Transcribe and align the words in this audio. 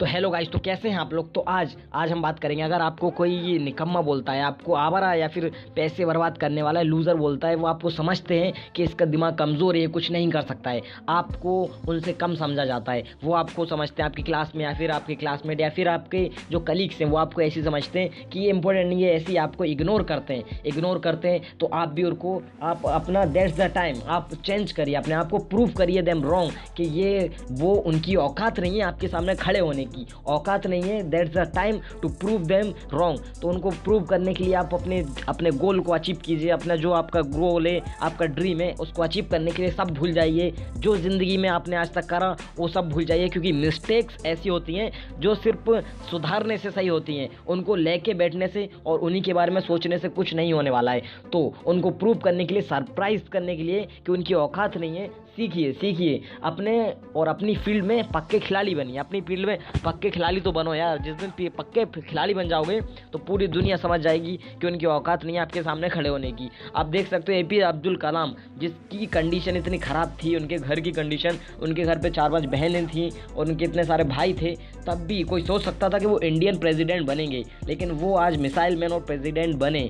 तो 0.00 0.06
hello 0.06 0.28
guys 0.30 0.48
तो 0.50 0.58
कैसे 0.58 0.88
हैं 0.88 0.98
आप 0.98 1.12
लोग? 1.12 1.32
तो 1.32 1.40
आज 1.40 1.74
आज 1.94 2.10
हम 2.10 2.22
बात 2.22 2.38
करेंगे, 2.38 2.62
अगर 2.62 2.80
आपको 2.80 3.08
कोई 3.10 3.58
निकम्मा 3.58 4.00
बोलता 4.00 4.32
है, 4.32 4.42
आपको 4.42 4.74
आवारा 4.74 5.12
या 5.14 5.26
फिर 5.28 5.50
पैसे 5.76 6.04
बर्बाद 6.04 6.38
करने 6.38 6.62
वाला 6.62 6.82
लूज़र 6.82 7.14
बोलता 7.14 7.48
है, 7.48 7.54
वो 7.54 7.66
आपको 7.66 7.90
समझते 7.90 8.38
हैं 8.40 8.52
कि 8.76 8.82
इसका 8.82 9.04
दिमाग 9.04 9.34
कमज़ोर 9.38 9.76
है 9.76 9.86
कुछ 9.86 10.10
नहीं 10.12 10.30
कर 10.30 10.42
सकता 10.42 10.70
है। 10.70 10.80
आपको 11.08 11.62
उनसे 11.88 12.12
कम 12.12 12.34
समझा 12.34 12.64
जाता 12.64 12.92
है। 12.92 13.04
वो 13.24 13.34
आपको 13.34 13.64
समझते 13.64 14.02
हैं 14.02 14.08
आपकी 14.08 14.22
क्लास 14.22 14.52
में 14.56 14.64
या 14.64 14.72
फिर 14.74 14.90
आपके 14.90 15.14
क्लासमेट 15.14 15.60
या 15.60 15.68
फिर 15.70 15.88
आपके 15.88 16.28
जो 16.50 16.60
कलीग्स 16.60 17.00
हैं, 17.00 17.08
वो 17.08 17.16
आपको 17.16 17.42
ऐसी 17.42 17.62
समझते 17.62 18.00
हैं 18.00 18.28
कि 18.30 18.40
ये 18.40 18.48
इंपॉर्टेंट 18.50 18.88
नहीं 18.88 19.02
है, 19.02 19.12
ऐसी 19.12 19.36
आपको 19.36 19.64
इग्नोर 19.64 20.02
करते 20.02 20.34
हैं। 20.34 20.60
इग्नोर 20.66 20.98
करते 20.98 21.28
हैं 21.28 21.58
तो 21.60 21.70
आप 21.74 21.88
भी 21.90 22.04
उनको, 22.04 22.40
आप 22.62 22.86
अपना 22.86 23.24
दैट्स 23.26 23.58
द 23.58 23.70
टाइम 23.74 24.00
आप 24.08 24.34
चेंज 24.36 24.72
करिए, 24.72 24.94
अपने 24.94 25.14
आप 25.14 25.30
को 25.30 25.38
प्रूव 25.44 25.72
करिए 25.78 26.02
देम 26.02 26.24
रॉन्ग 26.24 26.52
कि 26.76 26.88
ये, 27.00 27.30
वो 27.52 27.74
उनकी 27.74 28.16
औकात 28.18 28.60
नहीं 28.60 28.76
है 28.76 28.84
आपके 28.84 29.08
सामने 29.08 29.34
खड़े 29.36 29.60
होने 29.60 29.88
की। 29.90 30.06
औकात 30.26 30.66
नहीं 30.66 30.82
है। 30.82 31.02
That's 31.10 31.34
the 31.34 31.50
time 31.54 31.80
to 32.02 32.08
prove 32.10 32.42
them 32.44 32.72
wrong 32.92 33.20
तो 33.42 33.48
उनको 33.48 33.70
प्रूव 33.84 34.02
करने 34.04 34.34
के 34.34 34.44
लिए 34.44 34.54
आप 34.54 34.74
अपने 34.74 35.04
अपने 35.28 35.50
गोल 35.52 35.80
को 35.80 35.92
अचीव 35.92 36.18
कीजिए। 36.24 36.50
अपना 36.50 36.76
जो 36.76 36.92
आपका 36.92 37.20
गोल 37.20 37.66
है, 37.66 37.80
आपका 38.02 38.26
ड्रीम 38.28 38.60
है, 38.60 38.72
उसको 38.80 39.02
अचीव 39.02 39.28
करने 39.30 39.50
के 39.50 39.62
लिए 39.62 39.70
सब 39.70 39.90
भूल 39.90 40.12
जाइए। 40.12 40.52
जो 40.76 40.96
ज़िंदगी 40.96 41.36
में 41.36 41.48
आपने 41.48 41.76
आज 41.76 41.92
तक 41.92 42.06
करा, 42.06 42.36
वो 42.56 42.68
सब 42.68 42.88
भूल 42.88 43.04
जाइए। 43.04 43.28
क्योंकि 43.28 43.52
मिस्टेक्स 43.52 44.24
ऐसी 44.26 44.48
होती 44.48 44.74
हैं 44.74 44.90
जो 45.20 45.34
सिर्फ़ 45.34 45.70
सुधारने 46.10 46.56
से 46.58 46.70
सही 46.70 46.88
होती 46.88 47.16
हैं। 47.16 47.28
उनको 47.48 47.74
लेके 47.76 48.14
बैठने 48.14 48.48
से 48.48 48.68
और 48.86 48.98
उन्हीं 48.98 49.22
के 49.22 49.32
बारे 49.32 49.52
में 49.52 49.60
सोचने 49.60 49.98
से 49.98 50.08
कुछ 50.10 50.34
नहीं 50.34 50.52
होने 50.52 50.70
वाला 50.70 50.92
है। 50.92 51.02
तो 51.32 51.52
उनको 51.66 51.90
प्रूव 51.92 52.18
करने 52.18 52.44
के 52.44 52.54
लिए 52.54 52.62
सरप्राइज़ 52.62 53.28
करने 53.32 53.56
के 53.56 53.62
लिए 53.62 53.86
कि 54.06 54.12
उनकी 54.12 54.34
औकात 54.34 54.76
नहीं 54.76 54.96
है। 54.96 55.08
सीखिए 55.36 55.72
सीखिए। 55.72 56.20
अपने 56.44 56.72
और 57.16 57.28
अपनी 57.28 57.54
फ़ील्ड 57.56 57.84
में 57.84 58.08
पक्के 58.08 58.38
खिलाड़ी 58.38 58.74
बनिए। 58.74 58.96
अपनी 58.98 59.20
फ़ील्ड 59.20 59.46
में 59.46 59.58
पक्के 59.84 60.10
खिलाड़ी 60.10 60.40
तो 60.40 60.52
बनो 60.52 60.74
यार। 60.74 60.98
जिस 60.98 61.14
दिन 61.16 61.48
पक्के 61.50 61.84
खिलाड़ी 62.00 62.34
बन 62.34 62.48
जाओगे 62.48 62.80
तो 63.12 63.18
पूरी 63.20 63.46
दुनिया 63.48 63.76
समझ 63.76 64.00
जाएगी 64.00 64.38
कि 64.60 64.66
उनकी 64.66 64.86
औकात 64.88 65.24
नहीं 65.24 65.36
है 65.36 65.42
आपके 65.42 65.62
सामने 65.62 65.88
खड़े 65.88 66.08
होने 66.08 66.32
की। 66.32 66.50
आप 66.76 66.86
देख 66.86 67.08
सकते 67.08 67.32
हो 67.32 67.38
ए 67.38 67.42
पी 67.42 67.58
अब्दुल 67.62 67.96
कलाम, 67.96 68.34
जिसकी 68.58 69.06
कंडीशन 69.08 69.56
इतनी 69.56 69.78
ख़राब 69.78 70.16
थी, 70.24 70.34
उनके 70.36 70.56
घर 70.56 70.80
की 70.80 70.92
कंडीशन 70.92 71.38
उनके 71.62 71.82
घर 71.82 71.98
पर 71.98 72.10
चार 72.10 72.30
पाँच 72.30 72.44
बहनें 72.46 72.86
थी 72.88 73.08
और 73.36 73.46
उनके 73.46 73.64
इतने 73.64 73.84
सारे 73.84 74.04
भाई 74.06 74.32
थे, 74.32 74.54
तब 74.86 75.04
भी 75.06 75.22
कोई 75.24 75.42
सोच 75.42 75.62
सकता 75.62 75.88
था 75.88 75.98
कि 75.98 76.06
वो 76.06 76.18
इंडियन 76.20 76.58
प्रेसिडेंट 76.58 77.06
बनेंगे। 77.06 77.44
लेकिन 77.66 77.90
वो 77.92 78.14
आज 78.16 78.36
मिसाइल 78.40 78.76
मैन 78.76 78.92
और 78.92 79.00
प्रेसिडेंट 79.02 79.56
बने। 79.56 79.88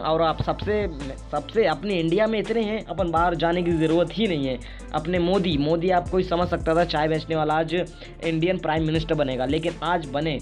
और 0.00 0.22
आप 0.22 0.42
सबसे 0.42 0.86
सबसे 1.30 1.64
अपने 1.66 1.94
इंडिया 1.94 2.26
में 2.26 2.38
इतने 2.38 2.62
हैं, 2.62 2.84
अपन 2.86 3.10
बाहर 3.10 3.34
जाने 3.36 3.62
की 3.62 3.72
ज़रूरत 3.72 4.08
ही 4.12 4.26
नहीं 4.26 4.46
है। 4.46 4.58
अपने 4.94 5.18
मोदी 5.18 5.56
मोदी 5.58 5.90
आप 5.90 6.08
कोई 6.08 6.22
समझ 6.24 6.48
सकता 6.48 6.74
था 6.74 6.84
चाय 6.84 7.08
बेचने 7.08 7.36
वाला 7.36 7.54
आज 7.54 7.74
इंडियन 7.74 8.58
प्राइम 8.58 8.86
मिनिस्टर 8.86 9.14
बनेगा, 9.14 9.46
लेकिन 9.46 9.74
आज 9.82 10.06
बने 10.06 10.38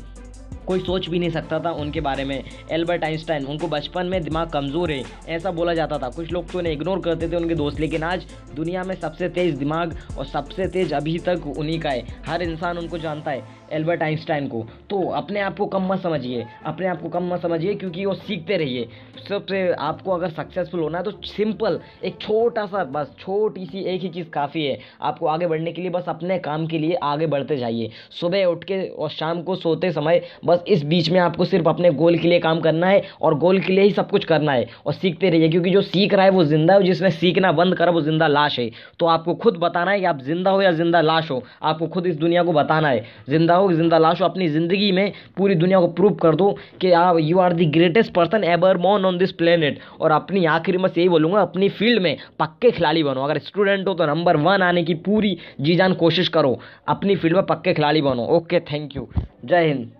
कोई 0.67 0.81
सोच 0.81 1.09
भी 1.09 1.19
नहीं 1.19 1.31
सकता 1.31 1.59
था 1.61 1.70
उनके 1.72 2.00
बारे 2.00 2.25
में। 2.25 2.42
एल्बर्ट 2.70 3.05
आइंस्टाइन, 3.05 3.47
उनको 3.47 3.69
बचपन 3.69 4.06
में 4.06 4.22
दिमाग 4.22 4.50
कमज़ोर 4.50 4.91
है, 4.91 5.03
ऐसा 5.28 5.50
बोला 5.50 5.75
जाता 5.75 5.98
था। 5.98 6.09
कुछ 6.09 6.33
लोग 6.33 6.50
तो 6.53 6.59
उन्हें 6.59 6.72
इग्नोर 6.72 7.00
करते 7.00 7.28
थे 7.28 7.36
उनके 7.36 7.55
दोस्त, 7.55 7.81
लेकिन 7.81 8.03
आज 8.03 8.27
दुनिया 8.55 8.83
में 8.84 8.94
सबसे 8.94 9.28
तेज़ 9.28 9.56
दिमाग 9.56 9.97
और 10.19 10.27
सबसे 10.27 10.67
तेज़ 10.69 10.94
अभी 10.94 11.19
तक 11.19 11.47
उन्हीं 11.59 11.78
का 11.81 11.91
है। 11.91 12.05
हर 12.27 12.42
इंसान 12.42 12.78
उनको 12.78 12.98
जानता 12.98 13.31
है 13.31 13.55
एल्बर्ट 13.72 14.03
आइंस्टाइन 14.03 14.47
को। 14.48 14.67
तो 14.91 15.00
अपने 15.11 15.41
आप 15.41 15.56
को 15.59 15.67
कम 15.67 15.87
मत 15.87 16.00
समझिए, 16.00 16.44
अपने 16.67 16.87
आप 16.87 17.00
को 17.03 17.09
कम 17.09 17.33
मत 17.33 17.42
समझिए, 17.42 17.75
क्योंकि 17.75 18.05
वो 18.06 18.14
सीखते 18.14 18.56
रहिए। 18.56 18.89
सबसे 19.28 19.69
आपको 19.72 20.11
अगर 20.11 20.31
सक्सेसफुल 20.31 20.81
होना 20.81 20.98
है 20.98 21.05
तो 21.05 21.11
सिंपल 21.27 21.78
एक 22.05 22.20
छोटा 22.20 22.67
सा, 22.67 22.84
बस 22.87 23.14
छोटी 23.19 23.67
सी 23.67 23.83
एक 23.84 24.00
ही 24.03 24.09
चीज़ 24.09 24.28
काफ़ी 24.31 24.64
है। 24.64 24.78
आपको 25.03 25.27
आगे 25.27 25.47
बढ़ने 25.47 25.72
के 25.72 25.83
लिए 25.83 25.91
बस 25.91 26.05
अपने 26.09 26.39
काम 26.39 26.67
के 26.67 26.78
लिए 26.78 26.94
आगे 27.05 27.27
बढ़ते 27.27 27.56
जाइए। 27.56 27.91
सुबह 28.11 28.44
उठ 28.44 28.64
के 28.64 28.81
और 28.89 29.11
शाम 29.11 29.42
को 29.42 29.56
सोते 29.56 29.91
समय 29.92 30.22
बस 30.44 30.55
इस 30.66 30.84
बीच 30.84 31.10
में 31.10 31.18
आपको 31.20 31.44
सिर्फ़ 31.44 31.68
अपने 31.68 31.90
गोल 31.92 32.16
के 32.18 32.28
लिए 32.28 32.38
काम 32.40 32.60
करना 32.60 32.86
है 32.86 33.02
और 33.22 33.34
गोल 33.38 33.60
के 33.60 33.72
लिए 33.72 33.84
ही 33.84 33.90
सब 33.92 34.10
कुछ 34.10 34.24
करना 34.24 34.52
है 34.52 34.66
और 34.86 34.92
सीखते 34.94 35.30
रहिए, 35.30 35.48
क्योंकि 35.48 35.70
जो 35.70 35.82
सीख 35.82 36.14
रहा 36.14 36.24
है 36.24 36.30
वो 36.30 36.44
ज़िंदा 36.44 36.74
है 36.74 36.82
जिसने 36.82 37.10
सीखना 37.12 37.53
बंद 37.53 37.75
करा, 37.76 37.91
वो 37.91 38.00
ज़िंदा 38.00 38.26
लाश 38.26 38.58
है। 38.58 38.70
तो 39.00 39.06
आपको 39.06 39.34
खुद 39.36 39.56
बताना 39.58 39.91
है 39.91 40.00
कि 40.00 40.06
आप 40.06 40.20
ज़िंदा 40.22 40.50
हो 40.50 40.62
या 40.62 40.72
ज़िंदा 40.72 41.00
लाश 41.03 41.31
हो। 41.31 41.42
आपको 41.62 41.86
खुद 41.88 42.06
इस 42.06 42.16
दुनिया 42.16 42.42
को 42.42 42.53
बताना 42.53 42.88
है। 42.88 43.04
ज़िंदा 43.28 43.54
हो, 43.54 43.72
ज़िंदा 43.72 43.98
लाश 43.98 44.20
हो, 44.20 44.26
अपनी 44.26 44.48
ज़िंदगी 44.48 44.91
में 44.92 45.12
पूरी 45.36 45.54
दुनिया 45.56 45.81
को 45.81 45.88
प्रूव 45.91 46.14
कर 46.16 46.34
दो 46.34 46.50
कि 46.81 46.92
आप 46.94 47.16
you 47.20 47.38
are 47.38 47.52
the 47.52 47.70
greatest 47.72 48.12
person 48.14 48.44
ever 48.47 48.76
मॉन 48.78 49.04
on 49.04 49.19
this 49.19 49.32
planet 49.34 49.81
और 50.00 50.10
अपनी 50.12 50.44
आखिरी 50.47 50.78
में 50.78 50.88
यही 50.88 51.08
बोलूँगा, 51.08 51.41
अपनी 51.41 51.69
फ़ील्ड 51.70 52.02
में 52.02 52.16
पक्के 52.38 52.70
खिलाड़ी 52.70 53.02
बनो। 53.02 53.25
अगर 53.25 53.38
स्टूडेंट 53.41 53.88
हो 53.88 53.94
तो 53.94 54.06
नंबर 54.06 54.36
वन 54.38 54.62
आने 54.62 54.82
की 54.84 54.94
पूरी 55.06 55.36
जी 55.60 55.75
जान 55.76 55.94
कोशिश 55.97 56.28
करो। 56.28 56.58
अपनी 56.88 57.16
फ़ील्ड 57.16 57.36
में 57.36 57.47
पक्के 57.47 57.75
खिलाड़ी 57.75 58.02
बनो। 58.02 58.26
ओके 58.36 58.60
थैंक 58.62 58.97
यू 58.97 59.08
जय 59.44 59.66
हिंद। 59.66 59.91